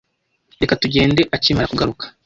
[0.61, 2.05] Reka tugende akimara kugaruka.